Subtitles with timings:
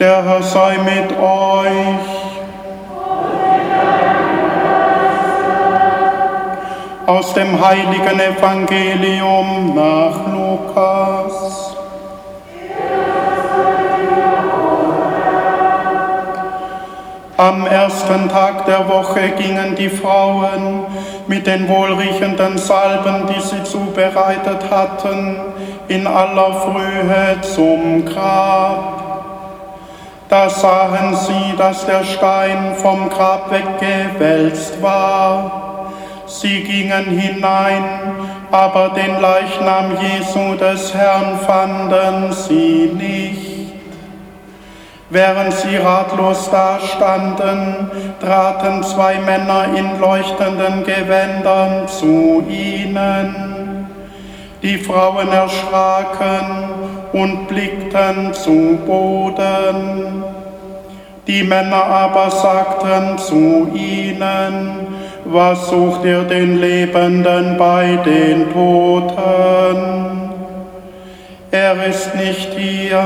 [0.00, 2.08] Der Herr sei mit euch.
[7.06, 11.76] Aus dem heiligen Evangelium nach Lukas.
[17.36, 20.86] Am ersten Tag der Woche gingen die Frauen
[21.26, 25.36] mit den wohlriechenden Salben, die sie zubereitet hatten,
[25.88, 29.09] in aller Frühe zum Grab.
[30.30, 35.90] Da sahen sie, dass der Stein vom Grab weggewälzt war.
[36.26, 37.82] Sie gingen hinein,
[38.52, 43.72] aber den Leichnam Jesu des Herrn fanden sie nicht.
[45.08, 53.88] Während sie ratlos dastanden, traten zwei Männer in leuchtenden Gewändern zu ihnen.
[54.62, 56.79] Die Frauen erschraken
[57.12, 60.24] und blickten zu Boden.
[61.26, 64.86] Die Männer aber sagten zu ihnen,
[65.24, 70.30] was sucht ihr den Lebenden bei den Toten?
[71.50, 73.02] Er ist nicht hier,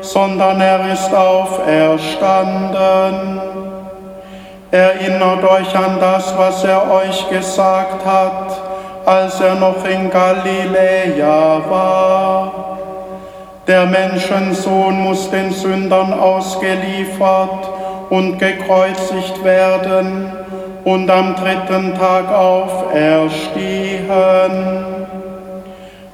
[0.00, 3.40] sondern er ist auferstanden.
[4.70, 8.62] Erinnert euch an das, was er euch gesagt hat,
[9.04, 12.69] als er noch in Galiläa war
[13.70, 17.70] der Menschensohn muss den Sündern ausgeliefert
[18.10, 20.32] und gekreuzigt werden
[20.82, 24.10] und am dritten Tag auferstehen.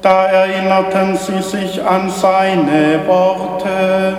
[0.00, 4.16] Da erinnerten sie sich an seine Worte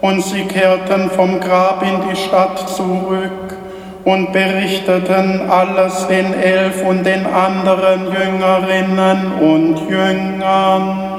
[0.00, 3.58] und sie kehrten vom Grab in die Stadt zurück
[4.06, 11.11] und berichteten alles den Elf und den anderen Jüngerinnen und Jüngern.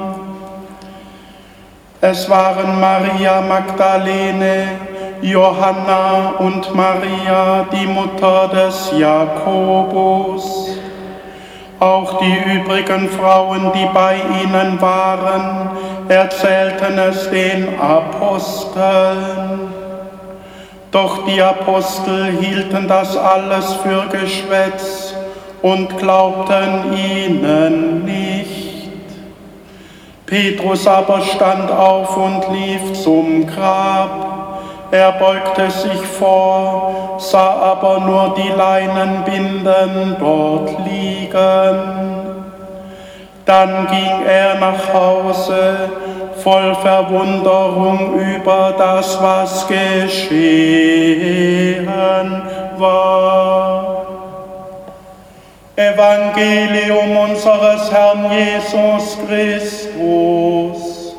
[2.06, 4.78] Es waren Maria Magdalene,
[5.22, 10.68] Johanna und Maria, die Mutter des Jakobus.
[11.80, 15.70] Auch die übrigen Frauen, die bei ihnen waren,
[16.06, 19.72] erzählten es den Aposteln.
[20.90, 25.14] Doch die Apostel hielten das alles für Geschwätz
[25.62, 28.63] und glaubten ihnen nicht.
[30.34, 34.58] Petrus aber stand auf und lief zum Grab.
[34.90, 41.78] Er beugte sich vor, sah aber nur die Leinenbinden dort liegen.
[43.46, 45.90] Dann ging er nach Hause,
[46.42, 50.66] voll Verwunderung über das, was geschehen
[52.76, 53.53] war.
[55.76, 61.16] Evangelium unseres Herrn Jesus Christus.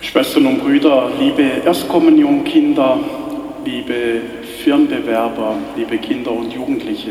[0.00, 2.98] Schwestern und Brüder, liebe Erstkommunionkinder,
[3.64, 4.20] liebe
[4.62, 7.10] Firmenbewerber, liebe Kinder und Jugendliche.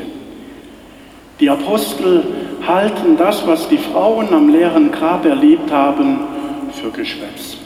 [1.41, 2.23] Die Apostel
[2.65, 6.21] halten das, was die Frauen am leeren Grab erlebt haben,
[6.71, 7.57] für Geschwätz.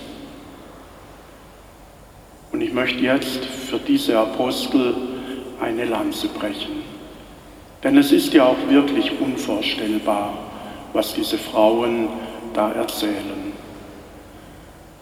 [2.52, 4.96] Und ich möchte jetzt für diese Apostel
[5.60, 6.84] eine Lanze brechen.
[7.84, 10.34] Denn es ist ja auch wirklich unvorstellbar,
[10.94, 12.08] was diese Frauen
[12.54, 13.54] da erzählen.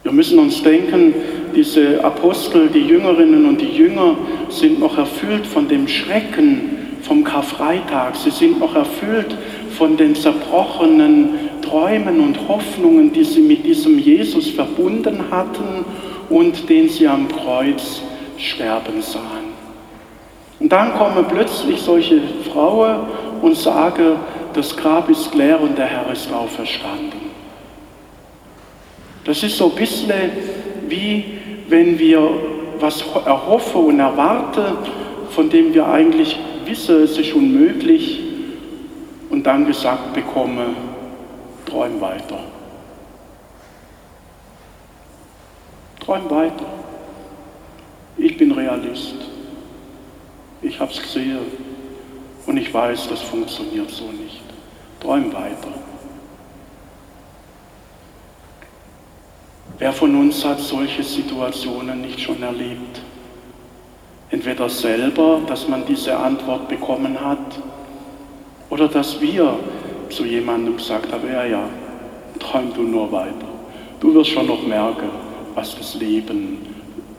[0.04, 1.14] Wir müssen uns denken,
[1.56, 4.18] diese Apostel, die Jüngerinnen und die Jünger
[4.50, 8.16] sind noch erfüllt von dem Schrecken vom Karfreitag.
[8.16, 9.36] Sie sind noch erfüllt
[9.78, 11.30] von den zerbrochenen
[11.62, 15.86] Träumen und Hoffnungen, die sie mit diesem Jesus verbunden hatten
[16.30, 18.02] und den sie am Kreuz
[18.38, 19.56] sterben sahen.
[20.60, 23.02] Und dann kommen plötzlich solche Frauen
[23.42, 24.18] und sagen,
[24.54, 27.26] das Grab ist leer und der Herr ist auferstanden.
[29.26, 30.32] Das ist so ein bisschen
[30.88, 32.30] wie wenn wir
[32.80, 34.78] was erhoffen und erwarten,
[35.32, 38.26] von dem wir eigentlich wissen, es ist unmöglich,
[39.30, 40.76] und dann gesagt bekommen,
[41.66, 42.40] träum weiter.
[46.00, 46.66] Träum weiter.
[48.76, 49.16] Realist.
[50.62, 51.40] Ich habe es gesehen
[52.46, 54.42] und ich weiß, das funktioniert so nicht.
[55.00, 55.74] Träum weiter.
[59.78, 63.02] Wer von uns hat solche Situationen nicht schon erlebt?
[64.30, 67.60] Entweder selber, dass man diese Antwort bekommen hat,
[68.70, 69.60] oder dass wir
[70.10, 71.70] zu jemandem gesagt haben, ja, ja,
[72.40, 73.48] träum du nur weiter.
[74.00, 75.10] Du wirst schon noch merken,
[75.54, 76.58] was das Leben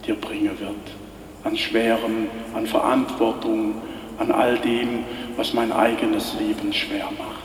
[0.05, 1.06] dir bringen wird.
[1.47, 2.27] An Schwerem,
[2.57, 3.77] an Verantwortung,
[4.19, 5.05] an all dem,
[5.37, 7.37] was mein eigenes Leben schwer macht.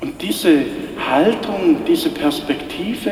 [0.00, 0.64] Und diese
[1.10, 3.10] Haltung, diese Perspektive,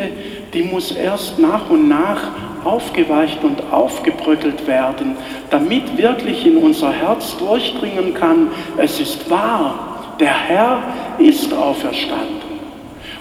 [0.54, 2.30] die muss erst nach und nach
[2.64, 5.16] aufgeweicht und aufgebröckelt werden,
[5.50, 8.48] damit wirklich in unser Herz durchdringen kann,
[8.78, 10.82] es ist wahr, der Herr
[11.18, 12.46] ist auferstanden.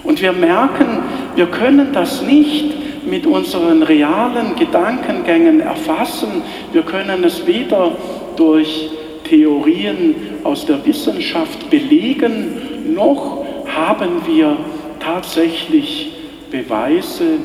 [0.04, 1.00] Und wir merken,
[1.34, 2.75] wir können das nicht
[3.06, 6.42] mit unseren realen Gedankengängen erfassen.
[6.72, 7.96] Wir können es weder
[8.36, 8.90] durch
[9.24, 10.14] Theorien
[10.44, 14.56] aus der Wissenschaft belegen, noch haben wir
[15.00, 16.12] tatsächlich
[16.50, 17.38] Beweise,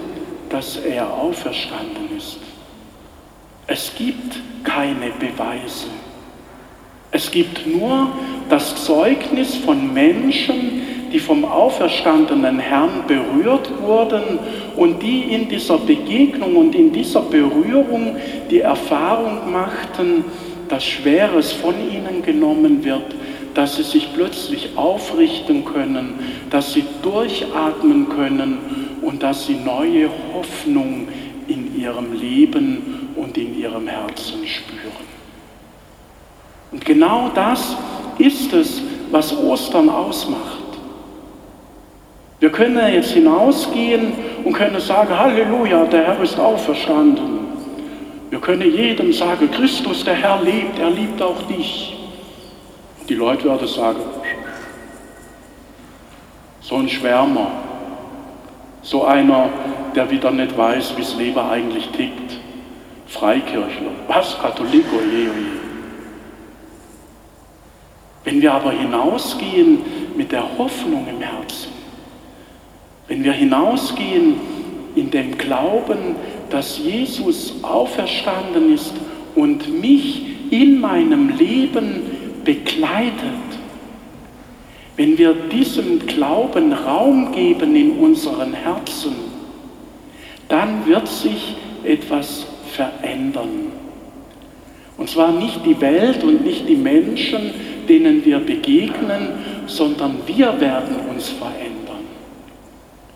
[0.49, 2.37] dass er auferstanden ist.
[3.67, 5.87] Es gibt keine Beweise.
[7.11, 8.09] Es gibt nur
[8.49, 10.80] das Zeugnis von Menschen,
[11.11, 14.39] die vom auferstandenen Herrn berührt wurden
[14.75, 18.15] und die in dieser Begegnung und in dieser Berührung
[18.49, 20.25] die Erfahrung machten,
[20.69, 23.15] dass Schweres von ihnen genommen wird,
[23.53, 26.13] dass sie sich plötzlich aufrichten können,
[26.49, 28.57] dass sie durchatmen können
[29.01, 31.07] und dass sie neue Hoffnung
[31.47, 35.11] in ihrem Leben und in ihrem Herzen spüren.
[36.71, 37.75] Und genau das
[38.17, 38.81] ist es,
[39.11, 40.60] was Ostern ausmacht.
[42.41, 47.41] Wir können jetzt hinausgehen und können sagen, Halleluja, der Herr ist auferstanden.
[48.31, 51.95] Wir können jedem sagen, Christus, der Herr lebt, er liebt auch dich.
[53.07, 53.99] Die Leute werden sagen,
[56.61, 57.51] so ein Schwärmer,
[58.81, 59.49] so einer,
[59.95, 62.39] der wieder nicht weiß, wie das Leben eigentlich tickt.
[63.05, 65.61] Freikirchler, was, Katholik, oje, oje.
[68.23, 69.79] Wenn wir aber hinausgehen
[70.15, 71.80] mit der Hoffnung im Herzen,
[73.11, 74.35] wenn wir hinausgehen
[74.95, 76.15] in dem Glauben,
[76.49, 78.93] dass Jesus auferstanden ist
[79.35, 82.03] und mich in meinem Leben
[82.45, 83.11] begleitet,
[84.95, 89.15] wenn wir diesem Glauben Raum geben in unseren Herzen,
[90.47, 93.73] dann wird sich etwas verändern.
[94.97, 97.51] Und zwar nicht die Welt und nicht die Menschen,
[97.89, 99.33] denen wir begegnen,
[99.67, 101.80] sondern wir werden uns verändern.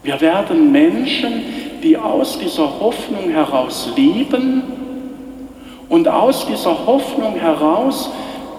[0.05, 1.41] Wir werden Menschen,
[1.81, 4.61] die aus dieser Hoffnung heraus leben
[5.89, 8.11] und aus dieser Hoffnung heraus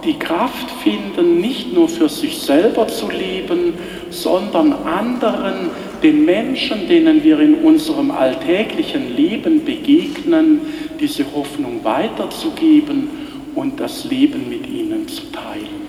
[0.04, 3.74] die Kraft finden, nicht nur für sich selber zu leben,
[4.10, 5.70] sondern anderen,
[6.02, 10.62] den Menschen, denen wir in unserem alltäglichen Leben begegnen,
[10.98, 13.08] diese Hoffnung weiterzugeben
[13.54, 15.85] und das Leben mit ihnen zu teilen.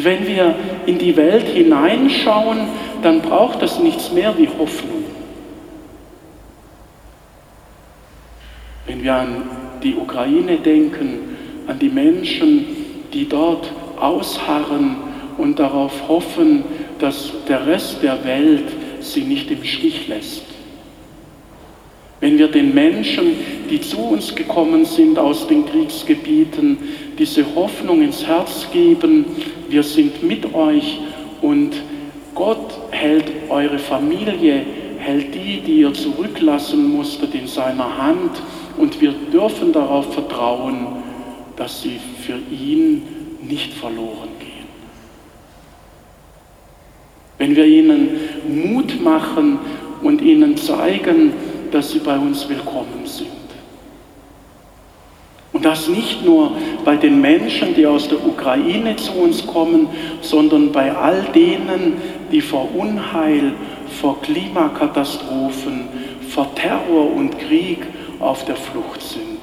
[0.00, 0.54] Und wenn wir
[0.86, 2.60] in die Welt hineinschauen,
[3.02, 5.04] dann braucht es nichts mehr wie Hoffnung.
[8.86, 9.42] Wenn wir an
[9.82, 11.36] die Ukraine denken,
[11.66, 12.64] an die Menschen,
[13.12, 13.70] die dort
[14.00, 14.96] ausharren
[15.36, 16.64] und darauf hoffen,
[16.98, 20.49] dass der Rest der Welt sie nicht im Stich lässt.
[22.20, 23.32] Wenn wir den Menschen,
[23.70, 26.76] die zu uns gekommen sind aus den Kriegsgebieten,
[27.18, 29.24] diese Hoffnung ins Herz geben,
[29.70, 31.00] wir sind mit euch
[31.40, 31.72] und
[32.34, 34.62] Gott hält eure Familie,
[34.98, 38.42] hält die, die ihr zurücklassen musstet, in seiner Hand
[38.76, 40.86] und wir dürfen darauf vertrauen,
[41.56, 43.02] dass sie für ihn
[43.42, 44.50] nicht verloren gehen.
[47.38, 48.10] Wenn wir ihnen
[48.46, 49.58] Mut machen
[50.02, 51.32] und ihnen zeigen,
[51.70, 53.28] dass sie bei uns willkommen sind.
[55.52, 56.52] Und das nicht nur
[56.84, 59.88] bei den Menschen, die aus der Ukraine zu uns kommen,
[60.20, 61.94] sondern bei all denen,
[62.30, 63.52] die vor Unheil,
[64.00, 65.88] vor Klimakatastrophen,
[66.28, 67.78] vor Terror und Krieg
[68.20, 69.40] auf der Flucht sind.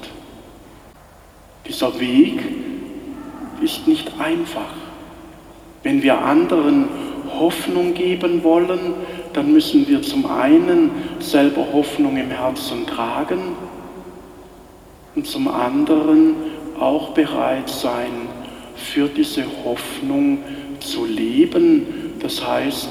[1.68, 2.40] Dieser Weg
[3.62, 4.74] ist nicht einfach.
[5.84, 6.88] Wenn wir anderen
[7.38, 8.94] Hoffnung geben wollen,
[9.38, 10.90] dann müssen wir zum einen
[11.20, 13.40] selber Hoffnung im Herzen tragen
[15.16, 16.34] und zum anderen
[16.80, 18.30] auch bereit sein,
[18.76, 20.40] für diese Hoffnung
[20.80, 21.86] zu leben,
[22.20, 22.90] das heißt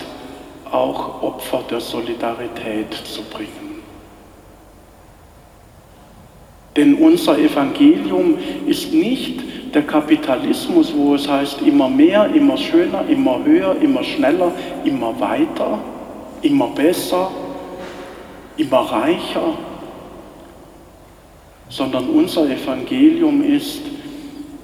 [0.70, 3.82] auch Opfer der Solidarität zu bringen.
[6.76, 8.38] Denn unser Evangelium
[8.68, 14.52] ist nicht der Kapitalismus, wo es heißt immer mehr, immer schöner, immer höher, immer schneller,
[14.84, 15.80] immer weiter,
[16.42, 17.30] immer besser,
[18.56, 19.58] immer reicher,
[21.68, 23.82] sondern unser Evangelium ist,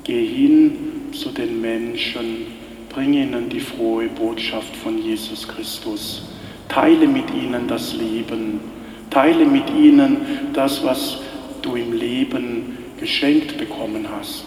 [0.04, 2.46] geh hin zu den Menschen,
[2.88, 6.28] bring ihnen die frohe Botschaft von Jesus Christus,
[6.68, 8.60] teile mit ihnen das Leben,
[9.10, 11.20] teile mit ihnen das, was
[11.60, 14.44] du im Leben geschenkt bekommen hast,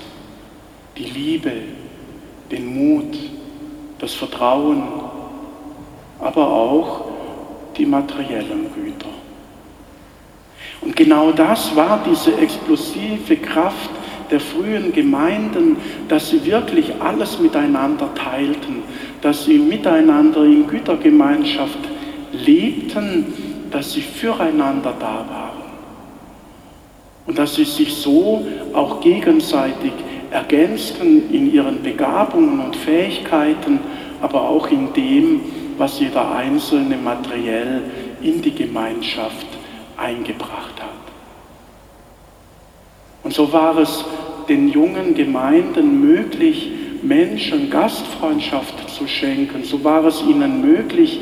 [0.98, 1.52] die Liebe,
[2.52, 3.18] den Mut,
[4.00, 4.84] das Vertrauen,
[6.20, 7.15] aber auch
[7.78, 9.10] die materiellen Güter.
[10.82, 13.90] Und genau das war diese explosive Kraft
[14.32, 15.78] der frühen Gemeinden,
[16.08, 18.84] dass sie wirklich alles miteinander teilten,
[19.22, 21.80] dass sie miteinander in Gütergemeinschaft
[22.32, 23.34] lebten,
[23.72, 25.66] dass sie füreinander da waren
[27.26, 29.94] und dass sie sich so auch gegenseitig
[30.32, 33.80] ergänzten in ihren Begabungen und Fähigkeiten,
[34.22, 35.42] aber auch in dem,
[35.78, 37.84] was jeder Einzelne materiell
[38.22, 39.48] in die Gemeinschaft
[39.98, 40.90] eingebracht hat.
[43.24, 44.06] Und so war es
[44.48, 49.64] den jungen Gemeinden möglich, Menschen Gastfreundschaft zu schenken.
[49.64, 51.20] So war es ihnen möglich,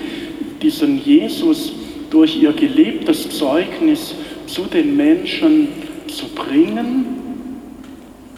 [0.61, 1.73] diesen Jesus
[2.09, 4.15] durch ihr gelebtes Zeugnis
[4.47, 5.67] zu den Menschen
[6.07, 7.05] zu bringen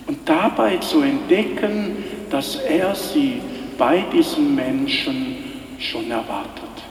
[0.07, 3.41] und dabei zu entdecken, dass er sie
[3.77, 5.35] bei diesen Menschen
[5.79, 6.85] schon erwartet.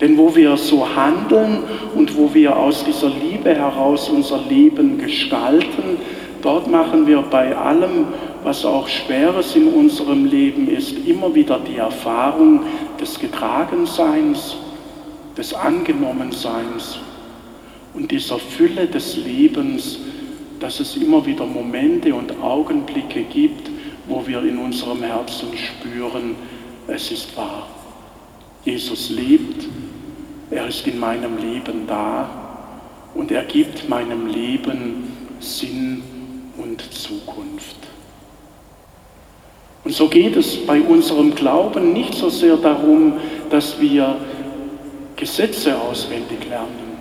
[0.00, 1.58] Denn wo wir so handeln
[1.94, 5.98] und wo wir aus dieser Liebe heraus unser Leben gestalten,
[6.40, 8.06] dort machen wir bei allem,
[8.42, 12.62] was auch Schweres in unserem Leben ist, immer wieder die Erfahrung
[12.98, 14.56] des Getragenseins,
[15.36, 16.98] des Angenommenseins
[17.92, 19.98] und dieser Fülle des Lebens,
[20.60, 23.70] dass es immer wieder Momente und Augenblicke gibt,
[24.06, 26.36] wo wir in unserem Herzen spüren,
[26.90, 27.66] es ist wahr.
[28.64, 29.66] Jesus lebt
[30.50, 32.28] er ist in meinem Leben da
[33.14, 36.02] und er gibt meinem Leben Sinn
[36.56, 37.76] und Zukunft.
[39.84, 43.14] Und so geht es bei unserem Glauben nicht so sehr darum,
[43.48, 44.16] dass wir
[45.16, 46.98] Gesetze auswendig lernen,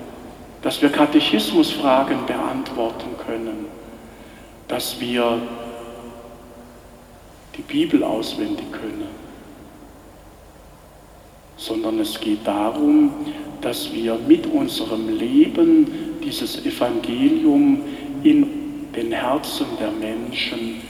[0.62, 3.66] dass wir Katechismusfragen beantworten können,
[4.68, 5.42] dass wir
[7.58, 9.09] die Bibel auswendig können
[11.60, 13.12] sondern es geht darum,
[13.62, 15.88] dass wir mit unserem Leben
[16.24, 17.82] dieses Evangelium
[18.24, 18.48] in
[18.96, 20.82] den Herzen der Menschen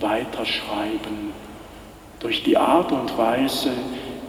[0.00, 1.32] weiterschreiben,
[2.20, 3.70] durch die Art und Weise,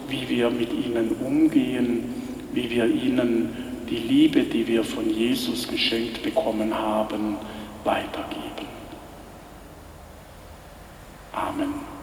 [0.08, 2.14] wie wir mit ihnen umgehen,
[2.52, 3.50] wie wir ihnen
[3.88, 7.36] die Liebe, die wir von Jesus geschenkt bekommen haben,
[7.84, 8.68] weitergeben.
[11.32, 11.99] Amen.